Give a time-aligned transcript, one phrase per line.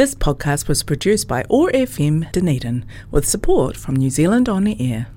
[0.00, 4.74] This podcast was produced by OAR FM Dunedin with support from New Zealand On the
[4.80, 5.08] Air.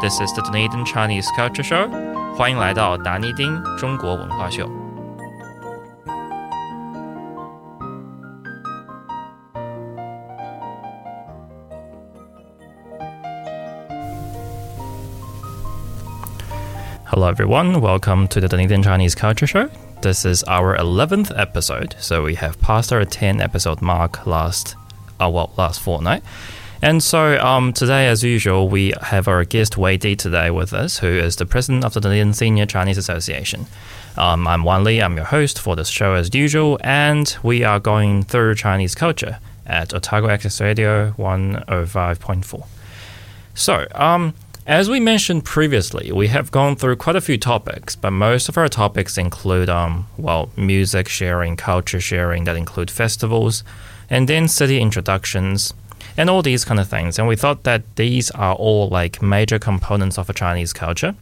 [0.00, 1.88] This is the Dunedin Chinese Culture Show.
[2.36, 4.81] 欢迎来到达尼丁中国文化秀。
[17.32, 17.80] Everyone.
[17.80, 19.70] Welcome to the Dunedin Chinese Culture Show.
[20.02, 24.76] This is our 11th episode, so we have passed our 10 episode mark last,
[25.18, 26.22] uh, well, last fortnight.
[26.82, 30.98] And so um, today, as usual, we have our guest Wei Di today with us,
[30.98, 33.64] who is the president of the Dunedin Senior Chinese Association.
[34.18, 37.80] Um, I'm Wan Li, I'm your host for this show as usual, and we are
[37.80, 42.66] going through Chinese culture at Otago Access Radio 105.4.
[43.54, 44.34] So, um,
[44.66, 48.56] as we mentioned previously, we have gone through quite a few topics, but most of
[48.56, 53.64] our topics include, um, well, music sharing, culture sharing, that include festivals,
[54.08, 55.74] and then city introductions,
[56.16, 57.18] and all these kind of things.
[57.18, 61.16] And we thought that these are all like major components of a Chinese culture.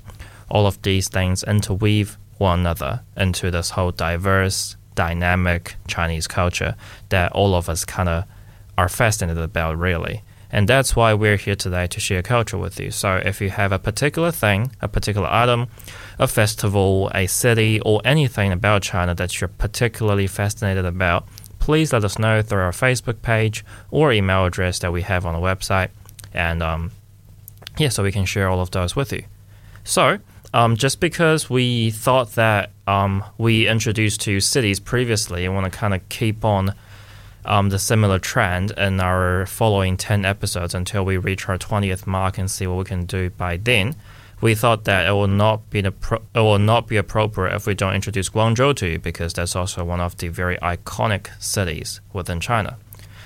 [0.50, 6.74] All of these things interweave one another into this whole diverse, dynamic Chinese culture
[7.08, 8.24] that all of us kind of
[8.76, 10.22] are fascinated about, really.
[10.52, 12.90] And that's why we're here today to share culture with you.
[12.90, 15.68] So if you have a particular thing, a particular item,
[16.18, 21.26] a festival, a city, or anything about China that you're particularly fascinated about,
[21.60, 25.34] please let us know through our Facebook page or email address that we have on
[25.34, 25.90] the website.
[26.34, 26.90] And um,
[27.78, 29.24] yeah, so we can share all of those with you.
[29.84, 30.18] So,
[30.52, 35.78] um, just because we thought that um, we introduced two cities previously, I want to
[35.78, 36.74] kind of keep on
[37.44, 42.38] um, the similar trend in our following 10 episodes until we reach our 20th mark
[42.38, 43.94] and see what we can do by then.
[44.40, 47.74] We thought that it will not be pro- it will not be appropriate if we
[47.74, 52.40] don't introduce Guangzhou to you because that's also one of the very iconic cities within
[52.40, 52.78] China.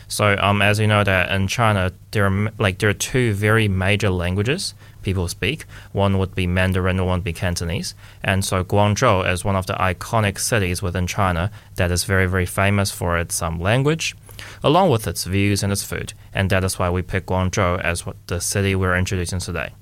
[0.08, 3.68] So, um, as you know, that in China there are like there are two very
[3.68, 5.66] major languages people speak.
[5.92, 7.94] One would be Mandarin, one would be Cantonese.
[8.22, 12.46] And so Guangzhou is one of the iconic cities within China that is very, very
[12.46, 14.16] famous for its um, language,
[14.62, 16.14] along with its views and its food.
[16.32, 19.72] And that is why we pick Guangzhou as what the city we're introducing today.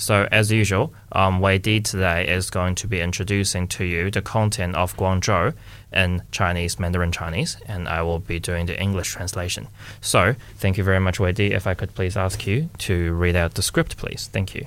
[0.00, 4.20] So, as usual, um, Wei Di today is going to be introducing to you the
[4.20, 5.54] content of Guangzhou
[5.90, 9.68] in Chinese, Mandarin Chinese, and I will be doing the English translation.
[10.02, 11.54] So, thank you very much, Wei Di.
[11.54, 14.28] If I could please ask you to read out the script, please.
[14.30, 14.66] Thank you.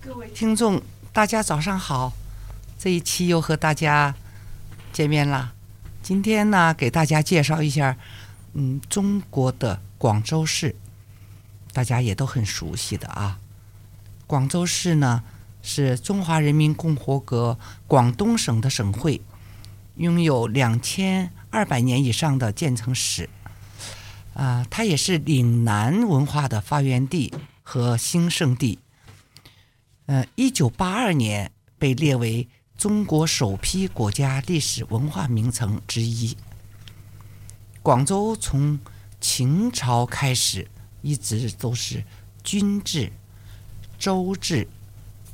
[0.00, 2.12] 各位听众，大家早上好！
[2.76, 4.14] 这一期又和大家
[4.92, 5.52] 见面啦。
[6.02, 7.96] 今天呢，给大家介绍一下，
[8.54, 10.74] 嗯，中国的广州市。
[11.73, 13.39] 大家也都很熟悉的啊。
[14.27, 15.23] 广州市呢
[15.61, 19.19] 是中华人民共和国广东省的省会，
[19.97, 23.29] 拥有两千二百年以上的建成史。
[24.33, 28.79] 啊，它也是岭南文化的发源地和兴盛地。
[30.05, 32.47] 呃，一九八二年被列为
[32.77, 36.35] 中国首批国家历史文化名城之一。
[37.81, 38.79] 广州从
[39.19, 40.67] 秦朝开始。
[41.03, 42.03] 一直都是
[42.43, 43.11] 军制、
[43.99, 44.67] 州制、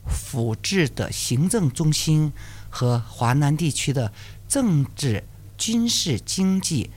[0.06, 2.34] 府制的行政中心
[2.70, 4.12] 和华南地区的
[4.48, 5.24] 政治、
[5.58, 6.90] 军事、经济、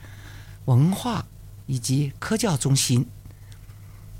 [0.65, 1.25] 文化
[1.67, 3.05] 以及科教中心，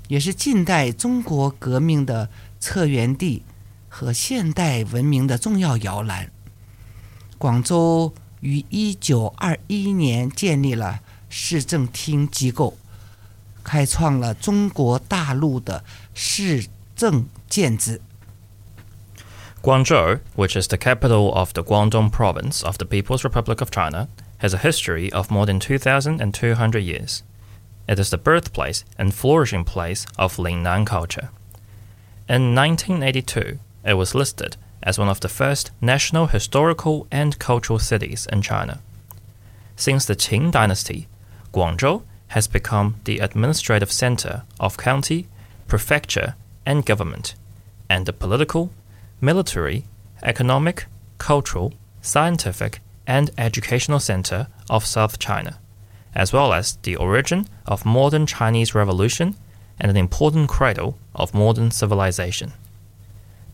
[0.08, 3.42] 也是近代中国革命的策源地
[3.88, 6.30] 和现代文明的重要摇篮。
[7.38, 12.78] 广州于一九二一年建立了市政厅机构。
[13.64, 15.82] 开创了中国大陆的
[16.14, 18.00] 市政建制。
[19.62, 24.08] Guangzhou, which is the capital of the Guangdong province of the People's Republic of China,
[24.38, 27.22] has a history of more than 2,200 years.
[27.88, 31.30] It is the birthplace and flourishing place of Lingnan culture.
[32.28, 38.26] In 1982, it was listed as one of the first national historical and cultural cities
[38.30, 38.80] in China.
[39.76, 41.08] Since the Qin dynasty,
[41.52, 42.02] Guangzhou
[42.34, 45.28] has become the administrative center of county,
[45.68, 46.34] prefecture,
[46.66, 47.36] and government,
[47.88, 48.72] and the political,
[49.20, 49.84] military,
[50.20, 50.86] economic,
[51.18, 51.72] cultural,
[52.02, 55.60] scientific, and educational center of South China,
[56.12, 59.36] as well as the origin of modern Chinese revolution
[59.78, 62.52] and an important cradle of modern civilization.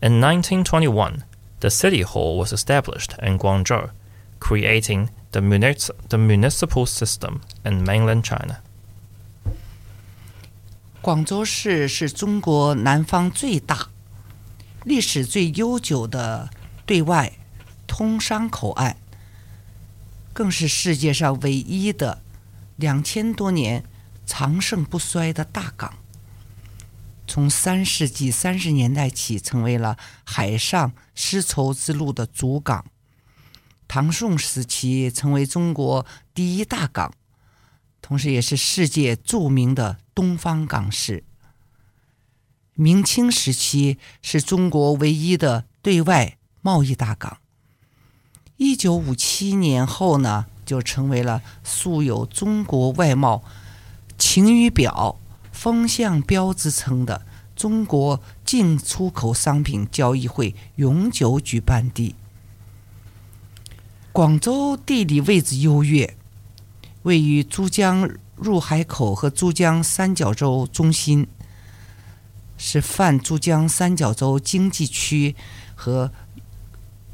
[0.01, 1.23] In 1921,
[1.59, 3.91] the city hall was established in Guangzhou,
[4.39, 8.59] creating the, munic- the municipal system in mainland China.
[11.01, 13.89] 广州市是中国南方最大、
[14.85, 16.51] 历史最悠久的
[16.85, 17.33] 对外
[17.87, 18.95] 通商口岸，
[20.31, 22.21] 更是世界上唯一的
[22.75, 23.83] 两千多年
[24.27, 25.95] 长盛不衰的大港。
[27.25, 32.85] 从三世纪三十年代起，成为了海上丝绸之路的主港。
[33.87, 36.05] 唐宋时期，成为中国
[36.35, 37.11] 第一大港，
[38.11, 41.23] 同时也是世界著名的东方港市。
[42.73, 47.37] 明清时期，是中国唯一的对外贸易大港。
[48.57, 53.45] 一九五七年后呢，就成为了素有“中国外贸
[54.17, 55.17] 晴雨表”。
[55.53, 57.25] 风向标之称的
[57.55, 62.15] 中国进出口商品交易会永久举办地。
[64.11, 66.17] 广州地理位置优越，
[67.03, 71.27] 位于珠江入海口和珠江三角洲中心，
[72.57, 75.35] 是泛珠江三角洲经济区
[75.75, 76.11] 和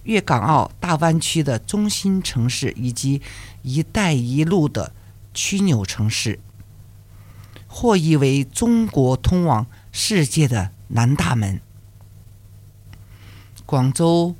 [0.04, 3.22] 粤港澳大湾区的中心城市，以及
[3.64, 4.94] “一带一路”的
[5.34, 6.40] 枢纽城市。
[7.70, 11.62] 或译为中国通往世界的南大门。
[13.68, 14.36] 广州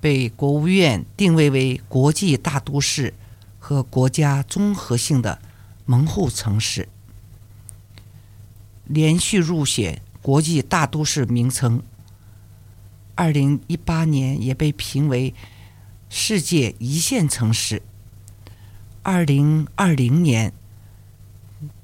[0.00, 3.14] 被国务院定位为国际大都市
[3.62, 5.40] 和国家综合性的
[5.86, 6.88] 门户城市，
[8.84, 11.80] 连续入选国际大都市名称。
[13.14, 15.32] 二零一八年也被评为
[16.08, 17.82] 世界一线城市。
[19.04, 20.52] 二零二零年。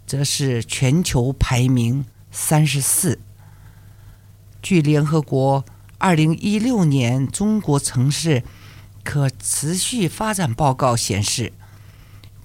[0.08, 3.18] 则是全球排名三十四。
[4.62, 5.66] 据联合国
[5.98, 8.42] 二零一六年中国城市
[9.04, 11.52] 可持续发展报告显示，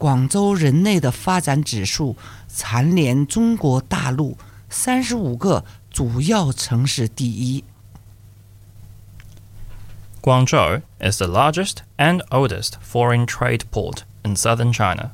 [0.02, 2.16] 广州人类的发展指数
[2.48, 4.36] 蝉联中国大陆
[4.68, 7.64] 三十五个主要城市第一。
[10.22, 15.12] Guangzhou is the largest and oldest foreign trade port in southern China,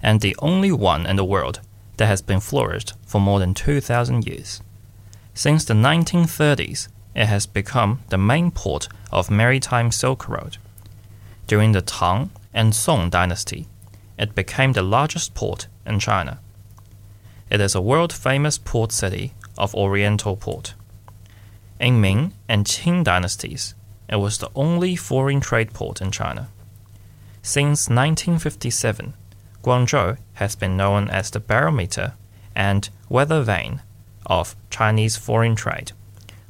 [0.00, 1.60] and the only one in the world
[1.96, 4.60] that has been flourished for more than 2,000 years.
[5.34, 10.58] Since the 1930s, it has become the main port of maritime Silk Road.
[11.46, 13.66] During the Tang and Song dynasty,
[14.19, 16.39] it became the largest port in China.
[17.49, 20.75] It is a world famous port city of Oriental port.
[21.79, 23.73] In Ming and Qing dynasties,
[24.09, 26.49] it was the only foreign trade port in China.
[27.41, 29.13] Since 1957,
[29.63, 32.13] Guangzhou has been known as the barometer
[32.53, 33.81] and weather vane
[34.25, 35.93] of Chinese foreign trade,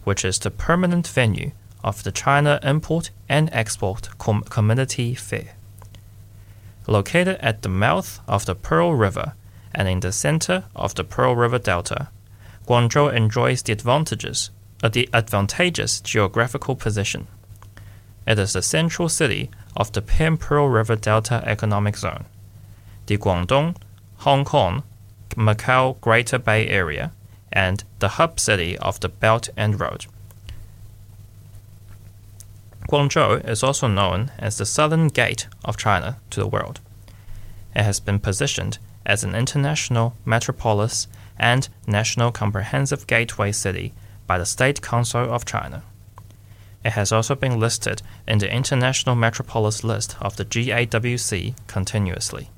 [0.03, 1.51] which is the permanent venue
[1.83, 5.58] of the China Import and Export Com- Community Fair.
[6.89, 9.33] Located at the mouth of the Pearl River
[9.75, 12.09] and in the center of the Pearl River Delta,
[12.65, 14.49] Guangzhou enjoys the advantages
[14.81, 17.27] uh, the advantageous geographical position.
[18.25, 22.25] It is the central city of the Pan Pearl River Delta Economic Zone
[23.05, 23.75] the Guangdong,
[24.25, 24.81] Hong Kong,
[25.35, 27.11] Macau Greater Bay Area,
[27.51, 30.07] and the hub city of the Belt and Road.
[32.89, 36.79] Guangzhou is also known as the southern gate of China to the world.
[37.75, 41.07] It has been positioned as an international metropolis
[41.37, 43.93] and national comprehensive gateway city
[44.25, 45.83] by the State Council of China.
[46.83, 52.49] It has also been listed in the International Metropolis list of the GAWC continuously.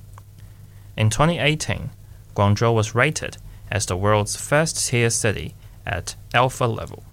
[0.95, 1.89] In 2018,
[2.35, 3.35] Guangzhou was rated
[3.69, 7.03] as the world's first tier city at Alpha level,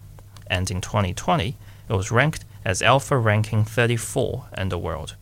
[0.46, 1.56] and in 2020,
[1.88, 5.15] it was ranked as Alpha ranking 34 in the world.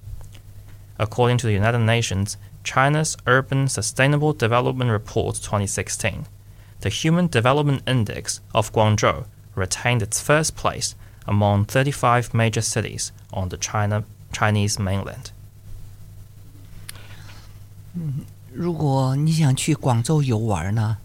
[0.98, 6.26] According to the United Nations, China's Urban Sustainable Development Report 2016,
[6.82, 10.96] the Human Development Index of Guangzhou retained its first place
[11.28, 15.32] among 35 major cities on the China, Chinese mainland.
[18.54, 20.98] 如果你想去广州游玩呢，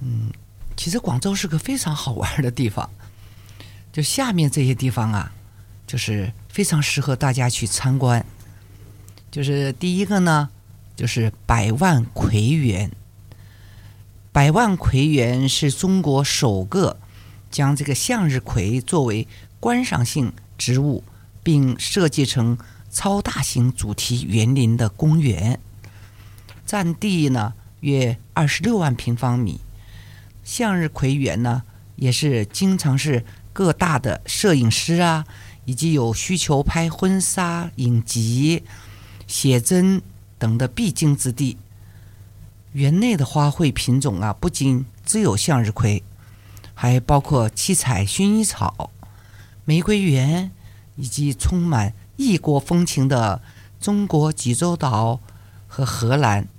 [0.00, 0.32] 嗯，
[0.76, 2.90] 其实广州是个非常好玩的地方。
[3.92, 5.32] 就下面这些地方啊，
[5.91, 8.25] 就是非常适合大家去参观。
[9.29, 10.49] 就是第一个呢，
[10.95, 12.89] 就是百万葵园。
[14.31, 16.97] 百万葵园是中国首个
[17.49, 19.27] 将这个向日葵作为
[19.59, 21.03] 观赏性植物，
[21.43, 22.57] 并设计成
[22.89, 25.59] 超大型主题园林的公园。
[26.65, 29.59] 占地呢约二十六万平方米，
[30.41, 31.63] 向日葵园呢
[31.97, 35.25] 也是经常是各大的摄影师啊，
[35.71, 38.61] 以及有需求拍婚纱、影集、
[39.25, 40.01] 写真
[40.37, 41.55] 等的必经之地。
[42.73, 46.03] 园内的花卉品种啊，不仅只有向日葵，
[46.73, 48.91] 还包括七彩薰衣草、
[49.63, 50.51] 玫瑰园，
[50.97, 53.41] 以及充满异国风情的
[53.79, 55.21] 中国济州岛
[55.69, 56.49] 和荷兰，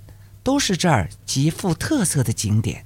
[0.41, 2.83] 都是这儿极富特色的景点。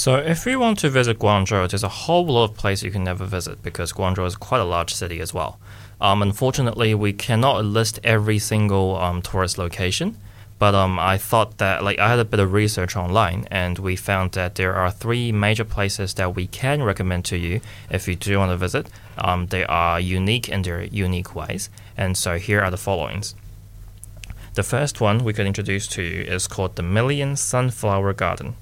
[0.00, 3.04] So, if you want to visit Guangzhou, there's a whole lot of places you can
[3.04, 5.60] never visit because Guangzhou is quite a large city as well.
[6.00, 10.16] Um, unfortunately, we cannot list every single um, tourist location,
[10.58, 13.94] but um, I thought that like I had a bit of research online, and we
[13.94, 18.16] found that there are three major places that we can recommend to you if you
[18.16, 18.88] do want to visit.
[19.18, 23.34] Um, they are unique in their unique ways, and so here are the followings.
[24.54, 28.54] The first one we could introduce to you is called the Million Sunflower Garden.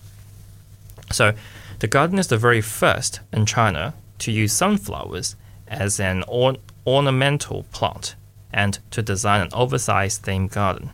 [1.11, 1.35] So,
[1.79, 5.37] the garden is the very first in China to use sunflowers
[5.67, 8.15] as an or- ornamental plant
[8.53, 10.91] and to design an oversized themed garden.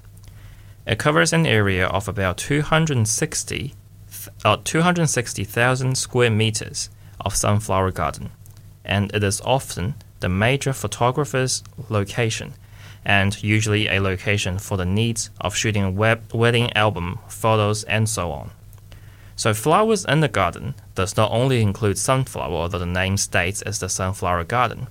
[0.87, 3.75] It covers an area of about 260 th-
[4.45, 6.91] uh, 260,000 square meters
[7.21, 8.31] of sunflower garden,
[8.85, 12.55] and it is often the major photographer's location
[13.05, 18.31] and usually a location for the needs of shooting web- wedding album photos and so
[18.33, 18.51] on.
[19.37, 23.79] So flowers in the garden does not only include sunflower, although the name states it's
[23.79, 24.87] the sunflower garden.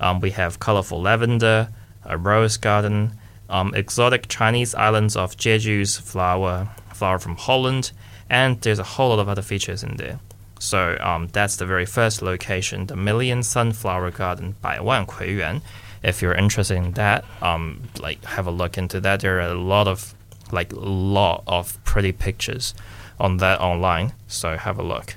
[0.00, 1.68] Um, we have colorful lavender,
[2.04, 3.12] a rose garden,
[3.48, 7.92] um, exotic Chinese islands of Jeju's flower, flower from Holland,
[8.30, 10.18] and there's a whole lot of other features in there.
[10.58, 15.60] So um, that's the very first location, the Million Sunflower Garden Baiwan Kuiyuan.
[16.02, 19.20] If you're interested in that, um, like have a look into that.
[19.20, 20.14] There are a lot of
[20.50, 22.74] like lot of pretty pictures
[23.18, 24.10] on that online.
[24.28, 25.14] So have a look.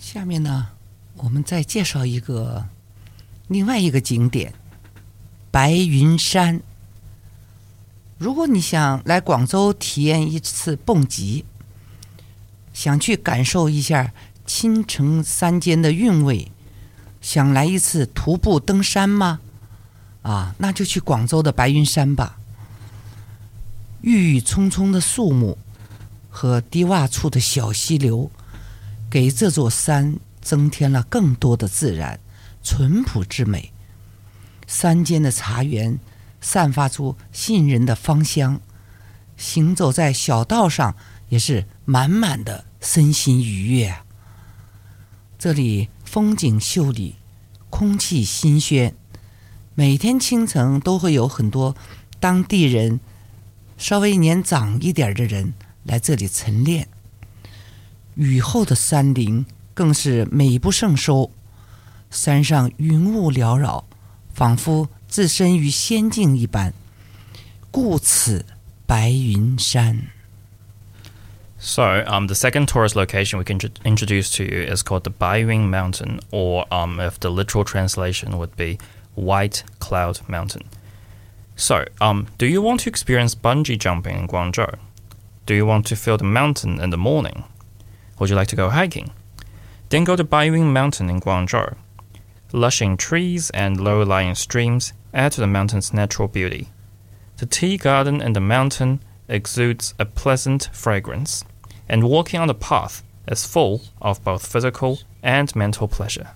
[0.00, 0.68] 下面呢，
[1.16, 2.66] 我们再介绍一个
[3.48, 4.54] 另外一个景点——
[5.50, 6.60] 白云山。
[8.18, 11.44] 如果你想来广州体验一次蹦极，
[12.72, 14.12] 想去感受一下
[14.46, 16.50] 青城山间的韵味，
[17.20, 19.40] 想来一次徒步登山吗？
[20.22, 22.38] 啊，那就去广州的白云山吧。
[24.06, 25.58] 郁郁葱葱的树木
[26.30, 28.30] 和低洼处的小溪流，
[29.10, 32.20] 给这座山增添了更多的自然、
[32.62, 33.72] 淳朴之美。
[34.68, 35.98] 山间的茶园
[36.40, 38.60] 散发出吸引人的芳香，
[39.36, 40.94] 行走在小道上
[41.28, 43.92] 也是满满的身心愉悦。
[45.36, 47.16] 这里风景秀丽，
[47.70, 48.94] 空气新鲜，
[49.74, 51.74] 每天清晨都会有很多
[52.20, 53.00] 当地人。
[53.76, 55.54] 稍微年长一点的人
[55.84, 56.88] 来这里晨练。
[58.14, 61.30] 雨后的山林更是美不胜收，
[62.10, 63.84] 山上云雾缭绕，
[64.32, 66.72] 仿佛置身于仙境一般。
[67.70, 68.46] 故此，
[68.86, 70.08] 白云山。
[71.58, 76.20] So, um, the second tourist location we can introduce to you is called the Baiyun Mountain,
[76.30, 78.78] or um, if the literal translation would be
[79.14, 80.62] White Cloud Mountain.
[81.56, 84.78] So, um, do you want to experience bungee jumping in Guangzhou?
[85.46, 87.44] Do you want to feel the mountain in the morning?
[88.18, 89.12] Would you like to go hiking?
[89.88, 91.76] Then go to Baiyun Mountain in Guangzhou.
[92.52, 96.68] Lushing trees and low lying streams add to the mountain's natural beauty.
[97.38, 101.42] The tea garden in the mountain exudes a pleasant fragrance,
[101.88, 106.30] and walking on the path is full of both physical and mental pleasure.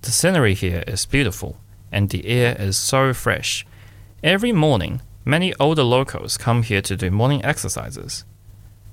[0.00, 1.58] The scenery here is beautiful,
[1.91, 3.65] and the air is so fresh.
[4.23, 8.25] Every morning, many older locals come here to do morning exercises.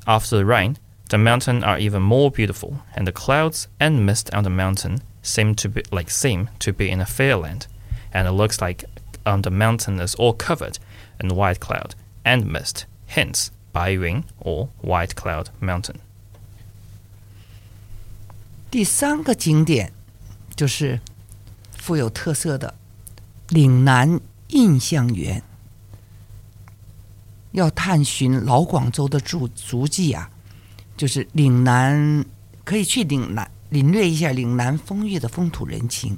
[0.07, 0.79] After the rain,
[1.11, 5.55] the mountains are even more beautiful, and the clouds and mist on the mountain seem
[5.55, 7.67] to be like seem to be in a fairyland,
[8.13, 8.85] and it looks like
[9.27, 10.79] um, the mountain is all covered
[11.21, 16.01] in white cloud and mist, hence Baiyuan or White Cloud Mountain.
[18.71, 19.93] 第三个景点
[20.57, 21.01] 就是
[21.77, 22.75] 富有特色的
[23.50, 25.42] 岭南印象园。
[27.52, 30.30] 要探寻老广州的足足迹啊，
[30.96, 32.24] 就是岭南，
[32.64, 36.18] 可以去岭南领略一下岭南风月的风土人情。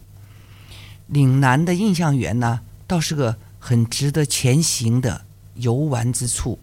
[1.07, 5.23] 岭南的印象园呢，倒是个很值得前行的
[5.55, 6.59] 游玩之处。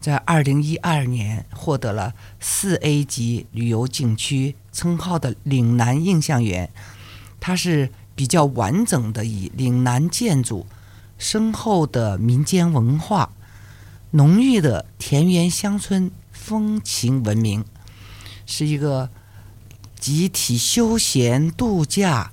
[0.00, 6.70] 在二零一二年获得了四 A 级旅游景区称号的岭南印象园，
[7.38, 10.66] 它是比较完整的以岭南建筑、
[11.18, 13.30] 深厚的民间文化、
[14.10, 17.64] 浓郁的田园乡村风情闻名，
[18.44, 19.08] 是一个
[20.00, 22.32] 集体休闲、度假、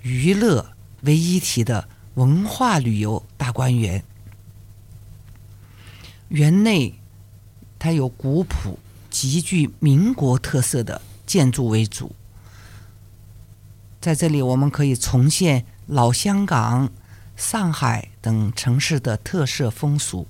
[0.00, 4.02] 娱乐为一体的文化旅游大观园。
[6.28, 6.94] 园内
[7.78, 8.78] 它有古朴、
[9.10, 12.15] 极具民国特色的建筑为主，
[14.06, 16.88] 在这里我们可以重现老香港、
[17.34, 20.28] 上海等城市的特色风俗，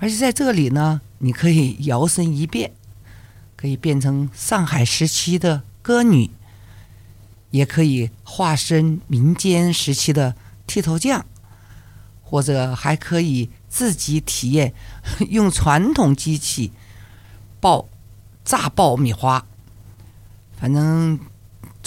[0.00, 2.72] 而且在这里呢，你可以摇身一变，
[3.54, 6.30] 可以变成上海时期的歌女，
[7.52, 10.34] 也可以化身民间时期的
[10.66, 11.24] 剃头匠，
[12.24, 13.50] 或者还可以。
[13.68, 14.72] 自己体验
[15.28, 16.72] 用传统机器
[17.60, 17.86] 爆
[18.42, 19.44] 炸爆米花，
[20.58, 21.20] 反正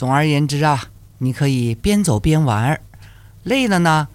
[0.01, 2.81] 总而言之啊，你可以边走边玩儿，
[3.45, 4.09] 累了呢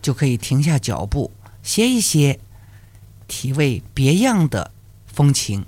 [0.00, 1.30] 就可以停下脚步
[1.62, 2.38] 歇一歇，
[3.28, 4.70] 体味别样的
[5.06, 5.66] 风情。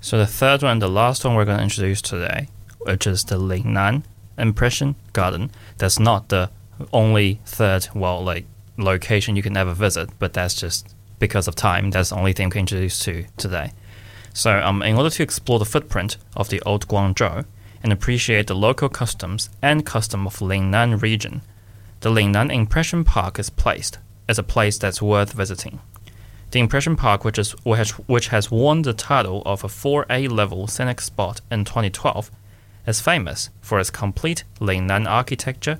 [0.00, 2.46] So the third one, the last one we're going to introduce today,
[2.86, 4.02] which is the Lingnan
[4.38, 5.50] Impression Garden.
[5.76, 6.50] That's not the
[6.92, 8.46] only third, well, like
[8.78, 11.90] location you can never visit, but that's just because of time.
[11.90, 13.72] That's the only thing we can introduce to today.
[14.32, 17.44] So, um, in order to explore the footprint of the old Guangzhou
[17.85, 21.43] and appreciate the local customs and custom of Lingnan region,
[21.99, 25.79] the Lingnan Impression Park is placed as a place that's worth visiting.
[26.49, 27.51] The Impression Park, which, is,
[28.07, 32.31] which has won the title of a 4A level scenic spot in 2012,
[32.87, 35.77] is famous for its complete Lingnan architecture,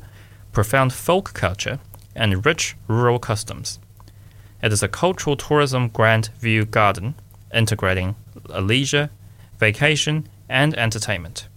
[0.52, 1.80] profound folk culture,
[2.16, 3.80] and rich rural customs.
[4.62, 7.16] It is a cultural tourism grand view garden
[7.52, 8.14] integrating
[8.48, 9.10] leisure,
[9.58, 11.48] vacation, and entertainment.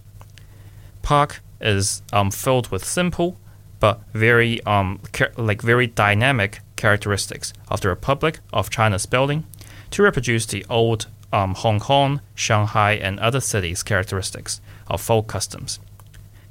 [1.01, 3.37] Park is um, filled with simple
[3.79, 4.99] but very um,
[5.37, 9.45] like very dynamic characteristics of the Republic of China's building
[9.91, 15.79] to reproduce the old um, Hong Kong, Shanghai, and other cities' characteristics of folk customs.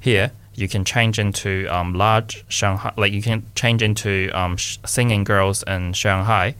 [0.00, 4.78] Here, you can change into um, large Shanghai, like you can change into um, sh-
[4.86, 6.54] singing girls in Shanghai.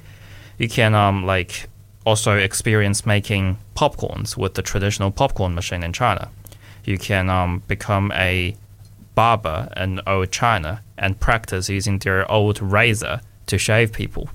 [0.59, 1.69] You can um, like
[2.05, 6.31] also experience making popcorns with the traditional popcorn machine in China.
[6.89, 8.57] You can um, become a
[9.15, 14.31] barber in old China and practice using their old razor to shave people.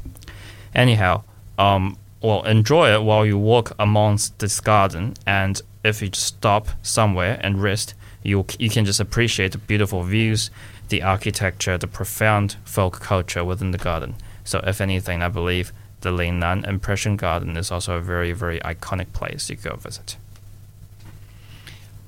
[0.75, 1.23] Anyhow,
[1.57, 7.39] um, well, enjoy it while you walk amongst this garden, and if you stop somewhere
[7.41, 10.51] and rest, you you can just appreciate the beautiful views,
[10.89, 14.13] the architecture, the profound folk culture within the garden.
[14.43, 19.11] So, if anything, I believe the Lingnan Impression Garden is also a very very iconic
[19.11, 20.17] place you go visit.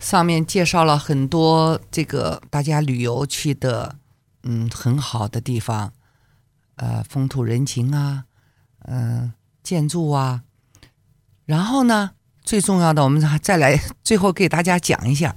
[0.05, 3.95] 上面介绍了很多这个大家旅游去的，
[4.43, 5.93] 嗯，很好的地方，
[6.75, 8.25] 呃，风土人情啊，
[8.83, 10.43] 嗯、呃，建筑啊，
[11.45, 12.11] 然后呢，
[12.43, 15.35] 最重要的，我们再来 最后给大家讲一下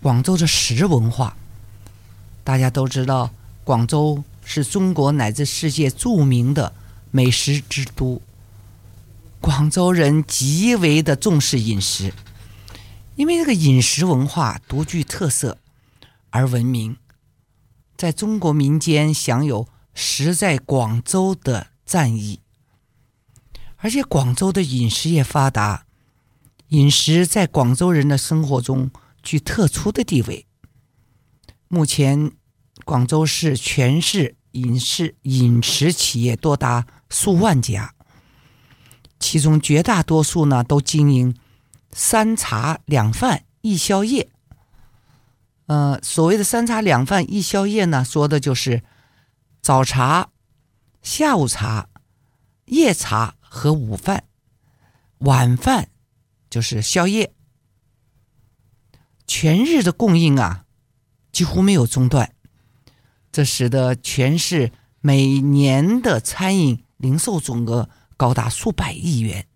[0.00, 1.36] 广州的食文化，
[2.44, 3.30] 大家都知道，
[3.64, 6.72] 广州是中国乃至世界著名的
[7.10, 8.22] 美食之都。
[9.40, 12.14] 广州人极为的重视饮食，
[13.14, 15.58] 因为这个饮食文化独具特色
[16.30, 16.96] 而闻名，
[17.96, 22.38] 在中国民间享有“食在广州”的赞誉。
[23.76, 25.86] 而且广州的饮食业发达，
[26.68, 28.90] 饮食在广州人的生活中。
[29.22, 30.46] 具特殊的地位。
[31.68, 32.32] 目前，
[32.84, 37.94] 广州市全市饮食饮食企业多达数万家，
[39.20, 41.36] 其中绝大多数呢都经营
[41.92, 44.30] 三茶两饭一宵夜。
[45.66, 48.82] 呃，所谓的三茶两饭一宵夜呢，说的就是
[49.60, 50.30] 早茶、
[51.02, 51.88] 下午茶、
[52.66, 54.24] 夜茶和午饭，
[55.18, 55.88] 晚饭
[56.50, 57.32] 就是宵夜。
[59.26, 60.64] 全日的供应啊，
[61.30, 62.34] 几乎没有中断，
[63.30, 69.46] 这使得全市每年的餐饮零售总额高达数百亿元，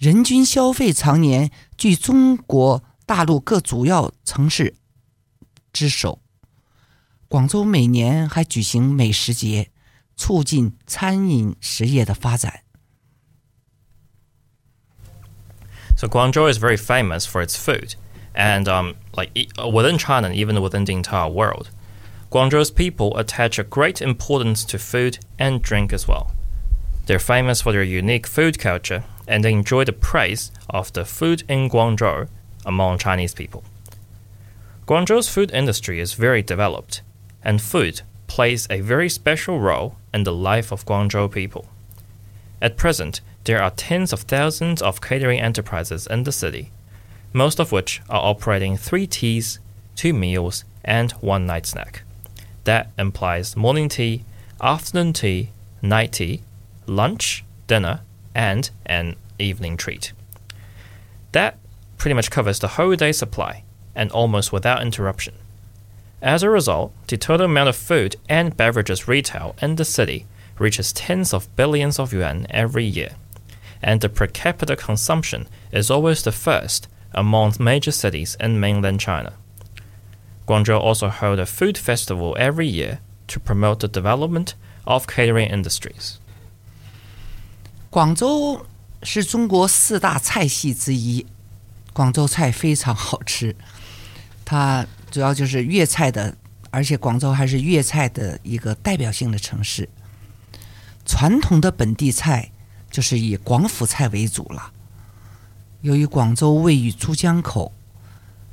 [0.00, 4.76] 人均消费常年居中国大陆各主要城市
[5.72, 6.20] 之首。
[7.28, 9.70] 广州每年还举行美食节，
[10.16, 12.62] 促进餐饮实业的发展。
[15.96, 17.94] So Guangzhou is very famous for its food.
[18.36, 19.30] and um, like
[19.72, 21.70] within China and even within the entire world.
[22.30, 26.30] Guangzhou's people attach a great importance to food and drink as well.
[27.06, 31.69] They're famous for their unique food culture and enjoy the praise of the food in
[31.69, 32.27] Guangzhou
[32.65, 33.63] among Chinese people.
[34.85, 37.01] Guangzhou's food industry is very developed,
[37.43, 41.65] and food plays a very special role in the life of Guangzhou people.
[42.61, 46.71] At present, there are tens of thousands of catering enterprises in the city
[47.33, 49.59] most of which are operating three teas,
[49.95, 52.03] two meals, and one night snack.
[52.65, 54.23] That implies morning tea,
[54.61, 55.49] afternoon tea,
[55.81, 56.41] night tea,
[56.85, 58.01] lunch, dinner,
[58.35, 60.13] and an evening treat.
[61.31, 61.57] That
[61.97, 63.63] pretty much covers the whole day supply
[63.95, 65.33] and almost without interruption.
[66.21, 70.25] As a result, the total amount of food and beverages retail in the city
[70.59, 73.15] reaches tens of billions of yuan every year,
[73.81, 79.33] and the per capita consumption is always the first among major cities in mainland China.
[80.47, 84.53] Guangzhou also holds a food festival every year to promote the development
[84.85, 86.19] of catering industries.
[87.89, 88.65] 广州
[89.03, 91.25] 是中国四大菜系之一，
[91.93, 93.55] 广州菜非常好吃。
[94.45, 96.37] 它主要就是粤菜的，
[96.69, 99.89] 而且广州还是粤菜的一个代表性的城市。
[101.05, 102.51] 传统的本地菜
[102.89, 104.71] 就是以广府菜为主了。
[105.81, 107.73] 由于广州位于珠江口，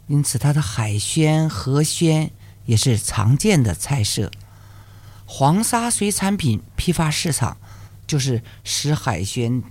[0.07, 2.31] 因此它的海鲜、河鲜
[2.65, 4.31] 也是常见的菜色。
[5.27, 7.59] 黄沙水产品批发市场
[8.07, 9.63] 就是食海鲜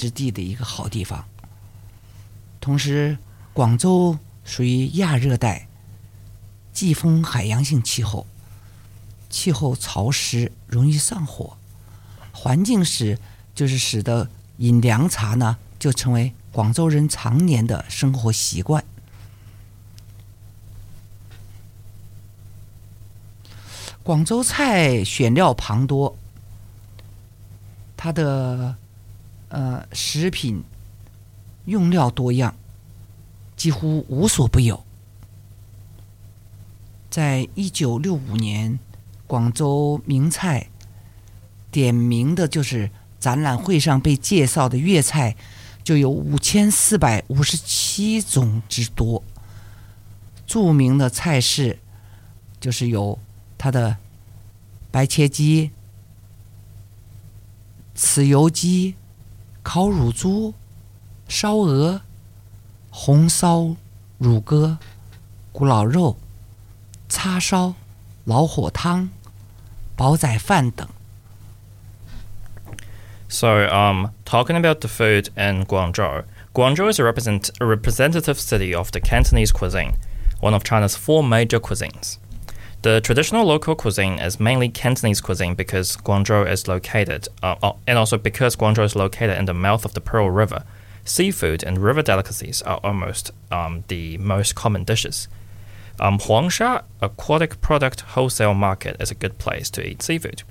[0.00, 1.26] 之地的一个好地方。
[2.58, 3.18] 同时，
[3.52, 5.68] 广州属于亚热带
[6.72, 8.26] 季风海洋性气候，
[9.28, 11.58] 气候潮湿，容易上火。
[12.32, 13.18] 环境使
[13.54, 18.82] 就是使得饮凉茶呢，就成为广州人常年的生活习惯。
[24.02, 26.16] 广州菜选料庞多，
[27.96, 28.74] 它的
[29.50, 30.64] 呃食品
[31.66, 32.56] 用料多样，
[33.54, 34.82] 几乎无所不有。
[37.10, 38.78] 在一九六五年，
[39.26, 40.68] 广州名菜
[41.70, 45.36] 点名的就是展览会上被介绍的粤菜，
[45.82, 49.22] 就有五千四百五十七种之多。
[50.46, 51.78] 著名的菜式
[52.60, 53.18] 就是有
[53.58, 53.96] 它的
[54.90, 55.70] 白切鸡、
[57.96, 58.94] 豉油鸡、
[59.69, 60.53] 烤乳猪、
[61.27, 62.01] 烧鹅、
[62.89, 63.75] 红烧
[64.17, 64.77] 乳鸽、
[65.51, 66.17] 古老肉。
[67.07, 67.75] 叉烧、
[68.25, 69.09] 老火汤、
[69.95, 70.87] 煲仔饭等。
[73.29, 78.73] So, um, talking about the food in Guangzhou, Guangzhou is a, represent- a representative city
[78.73, 79.95] of the Cantonese cuisine,
[80.41, 82.17] one of China's four major cuisines.
[82.82, 87.98] The traditional local cuisine is mainly Cantonese cuisine because Guangzhou is located, uh, uh, and
[87.98, 90.64] also because Guangzhou is located in the mouth of the Pearl River.
[91.04, 95.28] Seafood and river delicacies are almost um, the most common dishes.
[95.98, 100.42] Um, Huangsha Aquatic Product Wholesale Market is a good place to eat seafood.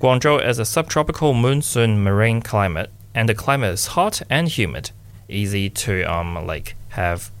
[0.00, 4.92] Guangzhou is a subtropical monsoon marine climate, and the climate is hot and humid,
[5.28, 7.32] easy to um like have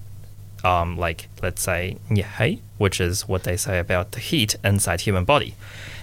[0.64, 5.24] um like let's say nyehei, which is what they say about the heat inside human
[5.24, 5.54] body,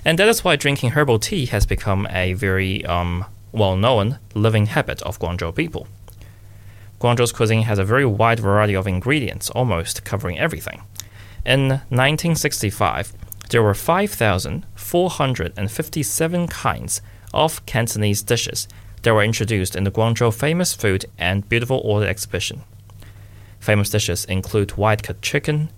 [0.03, 4.99] and that is why drinking herbal tea has become a very um well-known living habit
[5.03, 5.87] of Guangzhou people.
[6.99, 10.81] Guangzhou's cuisine has a very wide variety of ingredients, almost covering everything.
[11.45, 13.13] In 1965,
[13.49, 18.67] there were 5,457 kinds of Cantonese dishes
[19.03, 22.63] that were introduced in the Guangzhou Famous Food and Beautiful Order exhibition.
[23.59, 25.69] Famous dishes include white cut chicken,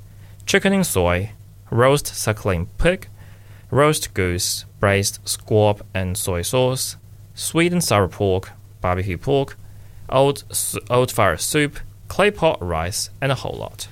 [0.46, 1.30] chicken in soy,
[1.70, 3.08] roast suckling pig,
[3.70, 6.96] roast goose, braised squab and soy sauce,
[7.34, 9.56] sweet and sour pork, barbecue pork,
[10.08, 10.44] old,
[10.88, 13.88] old fire soup, clay pot rice, and a whole lot.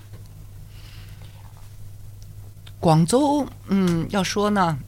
[2.81, 4.79] 广州，嗯，要说呢，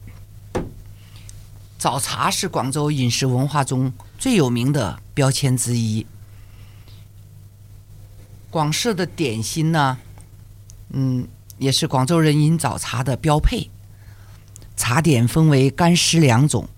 [1.77, 6.05] 早茶是广州饮食文化中最有名的标签之一。
[8.49, 9.97] 广式的点心呢，
[10.89, 11.27] 嗯，
[11.58, 13.70] 也是广州人饮早茶的标配。
[14.76, 16.68] 茶点分为干湿两种，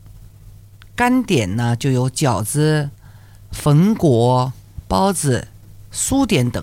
[0.95, 2.91] 干点呢就有饺子、
[3.51, 4.53] 粉果、
[4.87, 5.49] 包子、
[5.93, 6.63] 酥点等。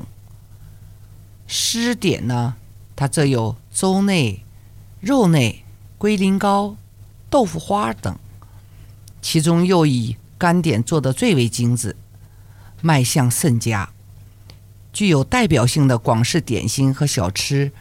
[1.48, 2.56] 湿点呢，
[2.96, 4.44] 它则有粥内、
[5.00, 5.64] 肉内、
[5.98, 6.76] 龟苓膏、
[7.30, 8.18] 豆腐花等，
[9.22, 11.96] 其中又以干点做的最为精致，
[12.82, 13.90] 卖相甚佳。
[14.92, 17.72] 具有代表性的广式点心和小吃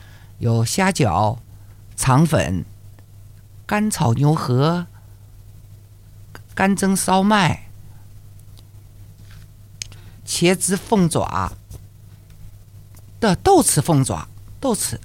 [0.42, 1.38] 有虾饺、
[1.94, 2.64] 肠粉、
[3.64, 4.88] 干炒牛河、
[6.52, 7.68] 干蒸烧麦、
[10.26, 11.52] 茄子凤爪
[13.20, 14.26] 的豆豉凤爪、
[14.58, 14.98] 豆豉。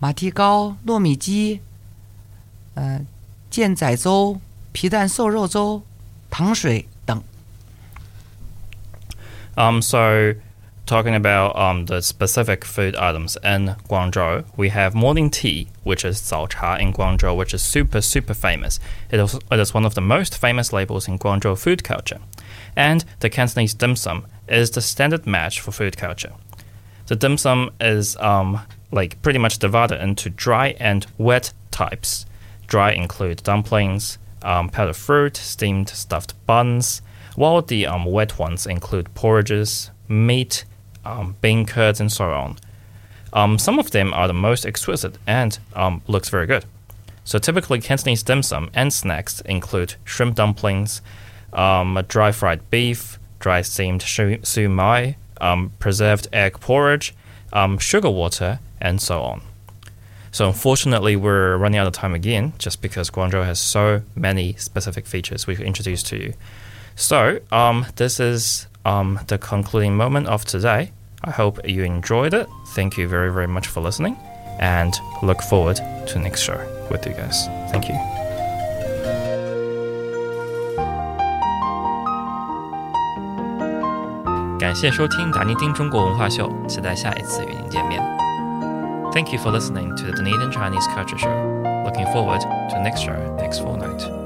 [0.00, 1.60] 马蹄糕、糯米鸡、
[2.74, 3.06] 呃
[3.48, 4.40] 健仔粥、
[4.72, 5.80] 皮蛋瘦肉粥、
[6.28, 7.22] 糖水等。
[9.54, 10.34] Um, so
[10.86, 16.20] talking about um, the specific food items in Guangzhou, we have morning tea, which is
[16.20, 18.78] 早茶 in Guangzhou, which is super, super famous.
[19.10, 22.20] It is, it is one of the most famous labels in Guangzhou food culture.
[22.76, 26.32] And the Cantonese dim sum is the standard match for food culture.
[27.08, 28.60] The dim sum is um,
[28.92, 32.26] like pretty much divided into dry and wet types.
[32.68, 37.02] Dry include dumplings, um, powdered fruit, steamed stuffed buns,
[37.34, 40.64] while the um, wet ones include porridges, meat,
[41.06, 42.58] um, bean curds, and so on.
[43.32, 46.64] Um, some of them are the most exquisite and um, looks very good.
[47.24, 51.02] So typically, Cantonese dim sum and snacks include shrimp dumplings,
[51.52, 57.14] um, dry fried beef, dry steamed su mai, um, preserved egg porridge,
[57.52, 59.42] um, sugar water, and so on.
[60.30, 65.06] So unfortunately, we're running out of time again, just because Guangzhou has so many specific
[65.06, 66.34] features we could introduce to you.
[66.94, 70.92] So um, this is um, the concluding moment of today.
[71.24, 72.48] I hope you enjoyed it.
[72.68, 74.16] Thank you very, very much for listening
[74.60, 76.58] and look forward to next show
[76.90, 77.46] with you guys.
[77.72, 77.94] Thank you.
[89.12, 91.82] Thank you for listening to the Dunedin Chinese Culture Show.
[91.84, 94.25] Looking forward to next show next fortnight.